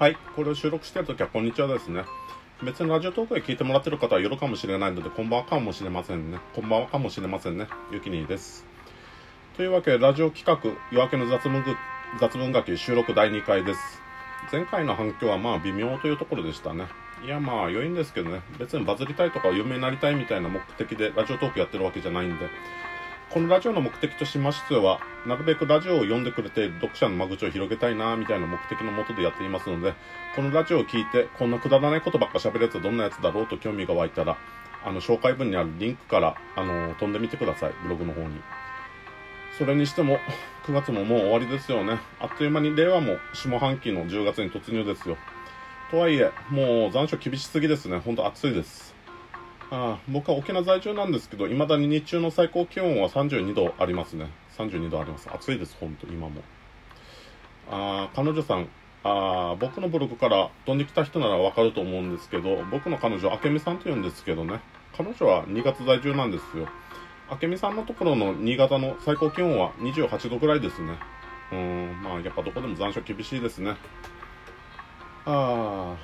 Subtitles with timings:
[0.00, 2.04] はい、これを収録してるときはこんにちはですね。
[2.64, 6.38] 別にラジオトークで聞いてもらってる方は夜かもしれないので、こんばんはかもしれませんね。
[6.54, 7.68] こんばんはかもしれませんね。
[7.92, 8.64] ゆきにです。
[9.58, 11.62] というわけで、ラジオ企画、夜明けの雑文
[12.18, 14.00] 雑文学級収録第2回です。
[14.50, 16.86] 前回の反響はまあ微妙というところでしたね。
[17.22, 18.40] いやまあ良いんですけどね。
[18.58, 22.46] 別にバズりたいとか有名になりたいみたいな目的でラジオトークやってるわけじゃないんで、
[23.32, 29.94] このラジオの目的としましては、なるべくラジオを読んでくれて読者の間口を広げたいな、みたいな目的のもとでやっていますので、
[30.34, 34.36] このラジオを聞いて、こんなくだらないことばっか喋るやつはどんなやつだろうと興味が湧いたら、
[34.84, 38.40] あの、紹介文にあるリンクから、あの、飛んでみてください、ブログの方に。
[39.56, 40.18] それにしても、
[40.66, 42.00] 9月ももう終わりですよね。
[42.18, 45.16] あっという間に令和も下半期の10月に突入ですよ。
[45.92, 47.98] とはいえ、もう残暑厳しすぎですね。
[47.98, 48.98] ほんと暑いです。
[49.70, 54.26] ああ僕は沖縄在住なんですけど、未だに日中の最高気温は32度ありますね。
[54.58, 55.28] 32度あります。
[55.32, 56.42] 暑いです、本当今も。
[57.70, 58.68] あ彼女さん、
[59.04, 64.60] あ僕のブログから飛んできた人ならわかると思うんですけど、僕の彼女、明美さんと言うんですけどね。
[64.96, 66.66] 彼女は新潟在住なんですよ。
[67.40, 70.98] 明美さんのところの新潟の最高気温は28度ぐらいですね。
[71.52, 71.58] うー
[71.92, 73.76] ん、まあやっぱどこでも残暑厳しいですね。
[75.26, 75.96] ああ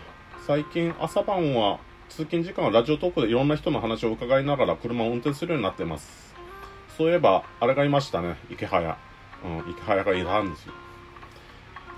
[0.47, 6.35] 最近朝晩は通勤時間はラジオトークでいろんな人の話を伺いながら車を運転するようになってます。
[6.97, 8.97] そういえば、あれがいましたね、池早。
[9.45, 10.73] うん、池早がいたんですよ。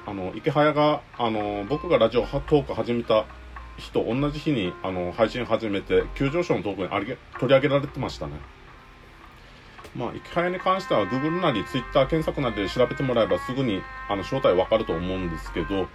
[0.07, 3.27] あの、池早が、あの、僕がラジオトーク始めた
[3.77, 8.33] 日と同じ日に、あの、配信始めて、急上昇のトークにあげ取り上げられてましたね。
[9.95, 15.89] まあ、池早に関しては Google なり Twitter 検索なりで調べてもらえばすぐにあの正体わかると思うんですけど、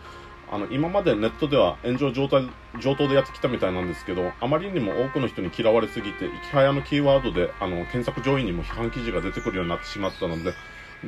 [0.54, 2.48] あの今までネットでは炎上状態
[2.80, 10.54] 上等でやってきたみたいなんですけどあまりにも多くの人に嫌われすぎて生き早のキーワードであの検索上位にも批判記事が出てくるようになってしまったので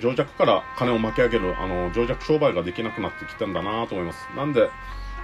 [0.01, 4.27] 情弱から金を巻き上げるあの情弱商売ができなくなってきたんだなと思います。
[4.35, 4.67] なんで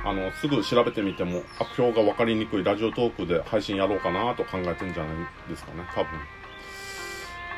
[0.05, 6.40] あのすぐ調べてみても悪評が分かりにくい Radiotalk で配信やろうかなと考えてんじゃないですかね多分。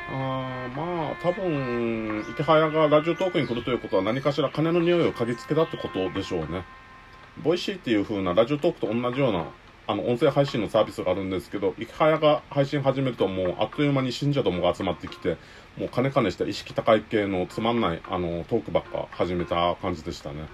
[0.09, 6.65] あまあ多分池早がラジオトークに来るということは何かしら金の匂いを嗅ぎつけたってことでしょうね。
[7.43, 9.45] Voicy っていう風な Radiotalk と同じような
[9.85, 15.37] あの音声配信のサービスがあるんですけどイケハヤが配信始めるともうあっという間に信者どもが集まってきて
[15.77, 20.47] もう金金した意識高い系のつまんないあのトークばっか始めた感じでしたね。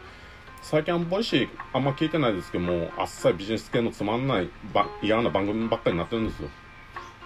[0.61, 6.49] 最近は Voicy あんま聞いてないですけどもあっさりビジネス系のつまんないば嫌な番組ばっかりになってるんですよ。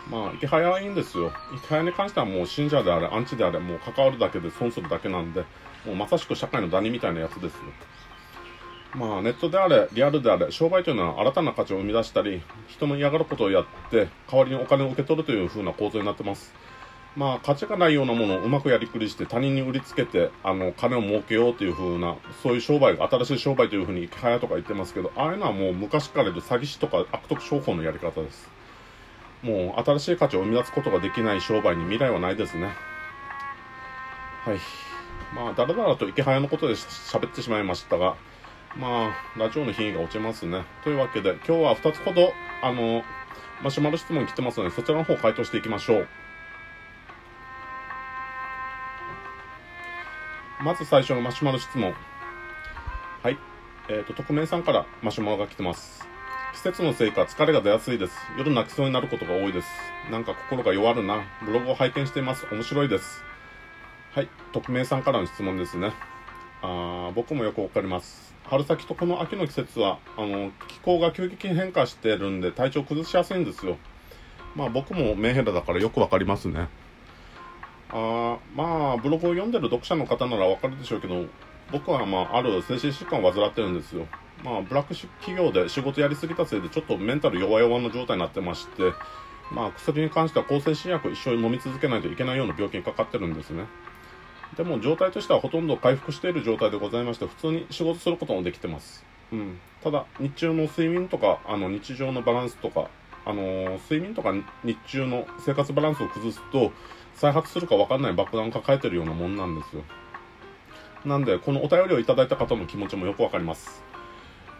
[0.09, 1.31] まあ、イケハヤはいいんですよ。
[1.55, 5.45] イケハヤに関してはもう信者であれ、アンチであれ、もう関わるだけで損するだけなんで、
[5.85, 7.59] もうまさしく社会のダニみたいなやつですよ。
[8.95, 16.53] まあ、ネットであれ、リアルであれ、商売というのは新たな価値を生み出したり、人の嫌がることをやって、代わりにお金を受け取るという風な構造になってます。
[17.15, 28.62] まあ、価値がないようなものをうまくやりくりして他人に売りつけて、あの、金を儲けようという風な、そういう商売が、新しい商売という風に池早とか言ってますけど、ああいうのはもう昔からいる詐欺師とか悪徳商法のやり方です。
[29.43, 32.69] もう新しい価値を生み出すことができない商売に未来はないですね。
[34.45, 34.59] はい。
[35.35, 38.15] まあ、だらだらと池早のことで喋ってしまいましたが、
[38.77, 40.63] まあ、ラジオの品位が落ちますね。
[40.83, 43.03] というわけで、今日は2つほど、あの、
[43.61, 46.07] マシュマロ質問来てますので、そちらの方回答していきましょう。
[50.63, 51.93] まず最初のマシュマロ質問。
[53.21, 53.37] はい。
[53.89, 56.12] えっ、ー、と、匿名さんからマシュマロが来てます。
[56.53, 58.13] 季節のせいか疲れが出やすいです。
[58.37, 59.67] 夜泣きそうになることが多いです。
[60.11, 61.23] なんか心が弱るな。
[61.43, 62.45] ブログを拝見しています。
[62.51, 63.23] 面白いです。
[64.13, 64.29] はい。
[64.51, 65.91] 匿名さんからの質問ですね。
[66.61, 68.33] あ僕もよくわかります。
[68.45, 73.77] 春先とこの秋の季節は、あの、気候が急激に変化してるんで体調崩しやすいんですよ。
[74.55, 76.69] まあ僕もメンヘラだからよくわかりますね。
[77.89, 81.25] あまあ、ブログを読んでる読者の方ならわかるでしょうけど、
[81.71, 84.07] 僕はまあ、ある精神疾患を患ってるんですよ。
[84.43, 88.93] まあ、ブラック企業で仕事やりすぎたせいでちょっとメンタル弱々の状態になってまして、
[89.51, 93.65] まあ、薬に関しては抗精神薬を一緒に飲み続けないといけないような病気にかかってるんですね。
[94.57, 99.05] でも状態としてはほとんど回復している状態でございまして、普通に仕事することもできてます。
[99.31, 99.59] うん。
[99.81, 102.89] ただ、日中の睡眠とか、あの、日常のバランスとか、
[103.25, 106.71] あの、睡眠とか日中の生活バランスを崩すと、
[107.15, 109.83] 再発するか分かんない爆弾抱えてるようなもんなんですよ。
[111.05, 113.83] なんで、このお便りをいただいた方の気持ちもよくわかります。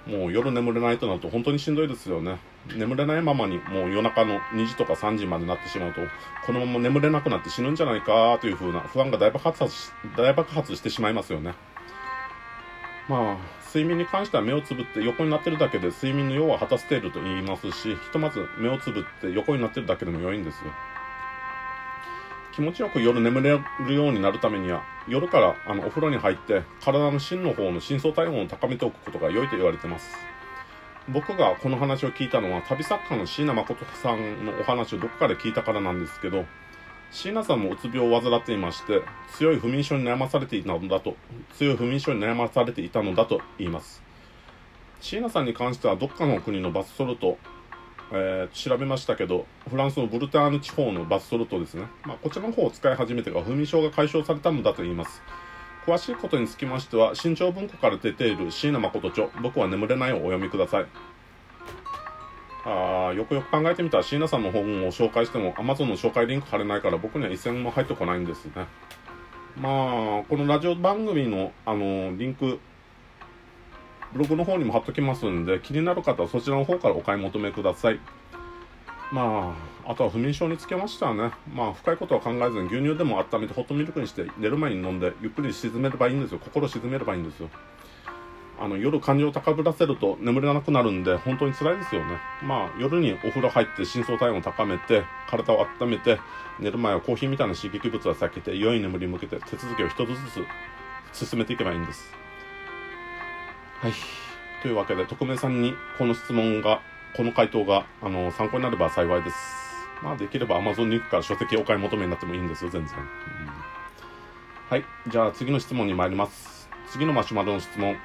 [0.06, 2.38] もう夜眠れないとなると本当にしんどいですよね。
[2.76, 6.02] 眠れないままにもう夜中の2時とか3時までなってしまうと、
[6.46, 11.54] このまま眠れなくなって死ぬんじゃないかという風な不安が大爆発し、大爆発してしまいますよね。
[13.10, 20.72] まあ、睡眠に関しては目をつぶって横になってるだけで睡眠の用は果たせていると言いますし、ひとまず目をつぶって横になってるだけでも良いんですよ。
[22.56, 30.16] 気持ちよく夜眠れるようになるためには、夜からあのお風呂に入って体の芯の方の深層体温を高めておくことが良いと言われてます。
[31.10, 36.46] 僕がこの話を聞いたのは旅作家の椎名誠さんのお話をどこかで聞いたからなんですけど、
[37.12, 39.02] 椎名さんもうつ病を患っていまして、
[39.36, 41.18] 強い不眠症に悩まされていたのだと、
[41.58, 44.04] 強い不眠症に悩まされていたのだと言います。
[45.02, 47.38] 椎名さんに関してはどっかの国のバスソルト、
[48.12, 51.88] えー、調べましたけど、フランスのブルターヌ地方のバスソルトですね。
[52.06, 55.22] まあ、こちらの方を使い始めてから不眠症が解消されたのだと言います。
[55.86, 60.86] 詳しいことにつきましては、新潮文庫から出ている椎名誠著、僕は眠れないをお読みください。
[62.66, 68.68] あよくよく考えてみたら椎名さんの本を紹介しても Amazon の紹介リンク貼れないから僕には一銭も入ってこないんですね。
[69.58, 72.60] まあ、このラジオ番組のあのリンク、
[74.14, 78.00] ブログの方にも貼っときますんで、気になる方はそちらの方からお買い求めください。
[79.12, 79.56] ま
[79.86, 86.40] あ、あとは不眠症につけましてはね、まあ、深いことは考えずに牛乳でも温めてホットミルクにして寝る前に飲んでゆっくり沈めればいいんですよ。
[86.40, 87.50] 心沈めればいいんですよ。
[88.60, 92.18] あの、夜感情を高ぶらせると眠れなくなるんで、本当に辛いですよね。
[92.44, 96.20] まあ、夜にお風呂入って深層体温を高めて、体を温めて、
[96.60, 100.16] 寝る前はコーヒーみたいな刺激物は避けて、良い眠りに向けて手続きを一つず
[101.12, 102.23] つ進めていけばいいんです。
[103.84, 103.94] はい。
[104.62, 106.82] というわけで、特命さんにこの質問が、
[107.18, 109.36] この回答が、あの、参考になれば幸いです。
[110.02, 112.98] まあ、できれば Amazon に行くから書籍お買い求めになってもいいんですよ、全然。
[112.98, 113.06] うん、
[114.70, 114.86] はい。
[115.10, 116.70] じゃあ次の質問に参ります。
[116.92, 117.98] 次のマシュマロの質問。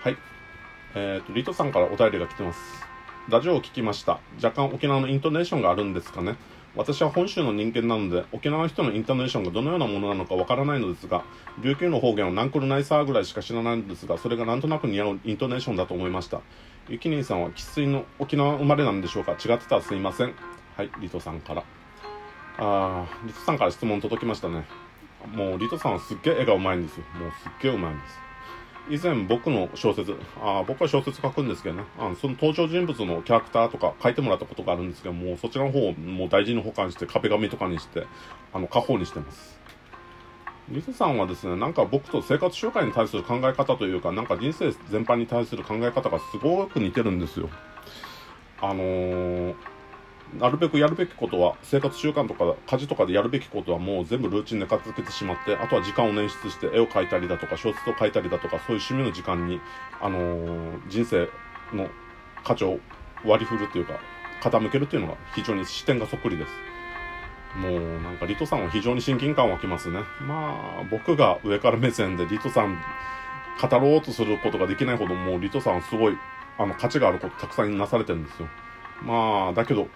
[0.00, 0.16] はい。
[0.94, 2.86] えっ、ー、と、リトさんからお便りが来てます。
[3.28, 4.20] ラジオを聞きました。
[4.42, 6.36] 若干沖縄のイントネーションがあるんですかね。
[6.74, 11.22] 私は本州の人間なので、沖縄の人のイントネーションがどのようなものなのかわからないのですが、
[11.60, 16.40] 琉球の方言はナンクルナイサーぐらいしか知らないのですが、それがなんとなく似合うイントネーションだと思いました。
[16.88, 19.32] ゆきにんさんは生粋の沖縄生まれなんでしょうか？
[19.32, 20.34] 違ってたらすいません。
[20.76, 21.64] はい、リトさんから。
[22.58, 24.64] あー、リトさんから質問届きましたね。
[25.34, 27.04] もうリトさんはすっげえ絵がうまいんですよ。
[27.20, 28.18] もうすっげえうまいんです。
[28.90, 38.06] 以前僕の小説、あ僕は小説書くんですけどね、あのその登場人物のキャラクターとか書いてもらったことがあるんですけど、もうそちらの方をもう大事に保管して壁紙とかにして、
[38.52, 39.60] あの、家宝にしてます。
[40.68, 47.50] リトさんはですね、なんか僕と生活習慣に対する考え方というか、なんか人生全般に対する考え方がすごく似てるんですよ。
[48.60, 49.54] あのー、
[50.38, 59.60] なるべくやるべきことは、生活習慣とか家事とかでやるべきことはもう全部ルーチンで片付けてしまって、あとは時間を捻出して絵を描いたりだとか、小説を書いたりだとか、そういう趣味の時間に、
[60.00, 61.28] あのー、人生
[61.74, 61.88] の
[62.44, 62.78] 価値を
[63.24, 64.00] 割り振るっていうか、
[64.42, 66.50] 傾けるっていうのが非常に視点がそっくりです。
[67.56, 70.00] もうなんかリトさんは非常に親近感湧きますね。
[70.26, 72.78] まあ僕が上から目線でリトさん
[73.60, 76.16] 語ろうとすることができないほどもうリトさんはすごい
[76.58, 78.48] あの価値があることたくさんなされてるんですよ。
[79.02, 79.88] まあだけど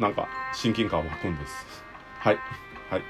[0.00, 1.66] なんか親近感を湧くんです。
[2.18, 2.38] はい。
[2.90, 3.02] はい。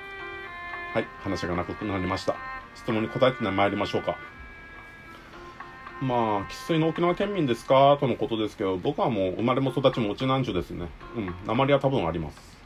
[0.93, 1.07] はい。
[1.23, 2.35] 話がなくなりました。
[2.75, 4.19] 質問に答えて参りましょうか。
[6.03, 7.97] まあ、生粋の沖縄県民ですか？
[8.01, 10.89] とのことですけど、僕はもう生まれも育ちも内南中ですね。
[11.15, 11.35] うん。
[11.47, 12.59] 鉛は多分あります。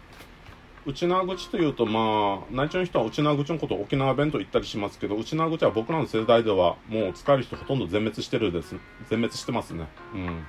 [0.87, 8.77] 内縄口というと、まあ、内地の人は内縄口のことを沖縄弁と言ったりしますけど、内縄口は僕らの世代ではもう使える人ほとんど全滅してるです。
[9.11, 9.89] 全滅してますね。
[10.15, 10.45] うん。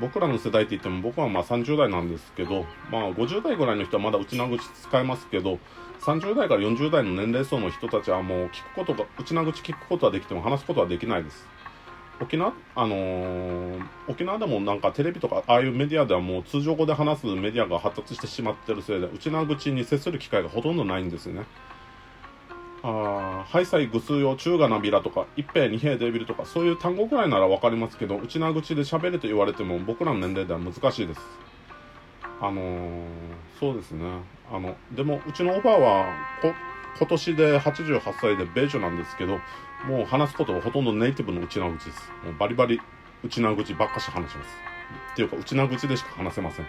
[0.00, 5.58] 僕らの世代って言っても僕はまあ30代なんですけど、まあ50代ぐらいの人はまだ内縄口使えますけど、
[6.00, 11.46] 30代から40代の年齢層の人たちはもう聞くことが、内縄口聞くことはできても話すことはできないです。
[12.20, 21.44] 沖縄、あのー、沖縄でもなんかテレビとかああいうメディアではもう通常語で話すメディアが発達してしまってるせいで、内縄口に接する機会がほとんどないんですよね。
[22.82, 31.20] あハイサイ、グス用、中華なビラとか、一平、二平、デビルとか、そういう単語くらいならわかりますけど、内縄口で喋れと言われても、僕らの年齢では難しいです。
[32.40, 33.04] あのー、
[33.58, 34.04] そうですね。
[34.52, 36.06] あの、でも、うちのおばあは、
[36.40, 36.54] こ、
[36.98, 39.38] 今年で88歳で米女なんですけど、
[39.86, 42.12] もう話すことはほとんどネイティブの内縄口です。
[42.24, 42.80] もうバリバリ
[43.24, 44.56] 内縄口ばっかし話します。
[45.12, 46.66] っていうか、内縄口でしか話せません。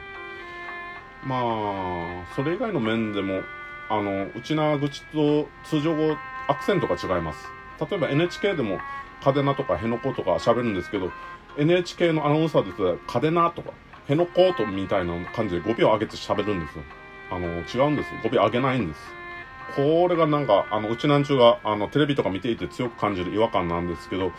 [1.23, 3.41] まあ、それ以外の面でも、
[3.89, 6.15] あの、内縄口と通常語、
[6.47, 7.47] アクセントが違います。
[7.89, 8.79] 例えば NHK でも、
[9.23, 11.11] カデナとかヘノコとか喋るんですけど、
[11.57, 13.73] NHK のアナウンサーですと、カデナとか、
[14.07, 16.83] ヘノコとみたいな感じで語尾を上げて喋るんですよ。
[17.31, 18.09] あの、違うんです。
[18.23, 19.01] 語尾上げないんです。
[19.75, 24.31] これがなんか、あの、うちなんちゅうが、あの、テレビとか見ていて強く感じる違和感なんですけど、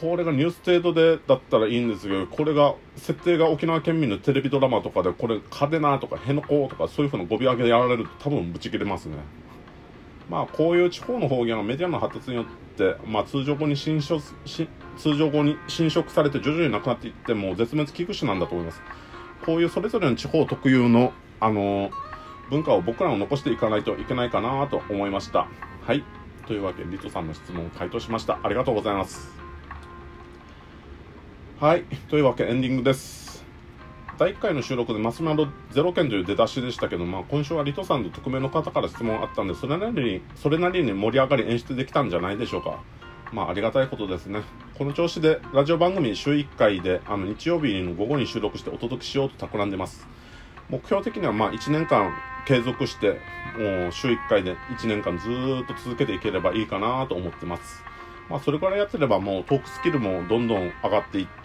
[0.00, 9.16] これがニュース程度でだったらいいんですけど、これが、設定が沖縄県民のテレビドラマとかで、これ、カデナとかヘノコとかそういう風な語尾上げでやられると多分ブチ切れますね。
[10.30, 12.46] まあ、こういう地方の方言はメディアの発達によっ
[12.76, 14.22] て、まあ、通常語に侵食、
[14.96, 18.80] 通常語に侵食されて徐々になくなっていっても絶滅危惧種なんだと思います。
[19.44, 21.90] こういうそれぞれの地方特有の、あの
[22.50, 25.48] 文化を僕らも残していかないといけないかなと思いました。
[25.86, 26.04] はい。
[26.46, 28.38] というわけで、リトさんの質問を回答しました。
[28.42, 29.41] ありがとうございます。
[31.62, 31.84] はい。
[32.10, 33.44] というわけでエンディングです。
[34.18, 42.82] 第1回の収録でマスマロ0件という出だしでしたけど、まあ、今週はリトさんと匿名の方から質問あったんで、それなりに、それなりに盛り上がり演出できたんじゃないでしょうか。
[43.32, 44.40] まあ、ありがたいことですね。
[44.76, 50.08] この調子で、ラジオ番組週1回で、あの、日曜日の午後に収録してお届けしようと企んでます。
[50.68, 52.12] 目標的には、まあ、1年間
[52.44, 53.20] 継続して、
[53.56, 57.84] もう週1回で1年間ずっと続けていければいいかなと思ってます。
[58.28, 61.41] まあ、それからやってればもうトークスキルもどんどん上がっていって、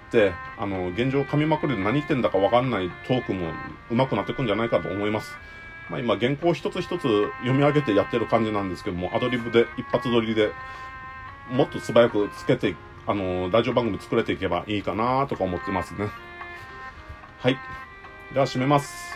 [0.57, 3.51] あの、現状噛みまくりで何言ってんだかわかんないトークも
[3.91, 5.35] 上手くなっていくんじゃないかと思います。
[5.89, 7.03] まあ今原稿一つ一つ
[7.39, 10.51] 読み上げてやってる感じなんですけども、アドリブで一発撮りで
[11.49, 16.09] もっと素早くつけて、あの、ラジオ番組作れていけばいいかなとか思ってますね。
[17.39, 17.57] はい。
[18.33, 19.06] では締めます。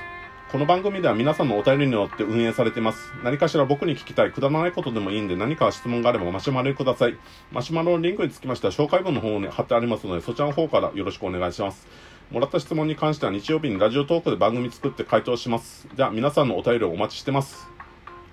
[0.51, 3.13] この番組では皆さんのお便りによって運営されています。
[3.23, 7.17] 何かしら僕に聞きたい、くだらないことでもいいんで、何か質問があればマシュマロにください。
[7.53, 11.87] マシュマロのリンクにつきましては、紹介文の方に貼ってありますので、そちらの方からよろしくお願いします。
[12.31, 15.87] もらった質問に関しては日曜日にラジオトークで番組作って回答します。
[15.95, 17.69] では皆さんのお便りをお待ちしてます。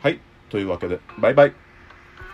[0.02, 0.18] はい。
[0.50, 1.67] というわけで、バイバイ。